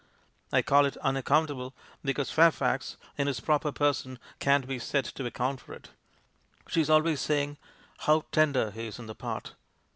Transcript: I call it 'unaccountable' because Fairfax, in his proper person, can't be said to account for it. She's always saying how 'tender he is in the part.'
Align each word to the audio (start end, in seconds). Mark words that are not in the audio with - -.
I 0.51 0.63
call 0.63 0.87
it 0.87 0.97
'unaccountable' 1.03 1.75
because 2.03 2.31
Fairfax, 2.31 2.97
in 3.19 3.27
his 3.27 3.39
proper 3.39 3.71
person, 3.71 4.17
can't 4.39 4.65
be 4.67 4.79
said 4.79 5.05
to 5.05 5.25
account 5.27 5.61
for 5.61 5.73
it. 5.75 5.89
She's 6.67 6.89
always 6.89 7.21
saying 7.21 7.57
how 7.99 8.25
'tender 8.31 8.71
he 8.71 8.87
is 8.87 8.97
in 8.97 9.05
the 9.05 9.13
part.' 9.13 9.53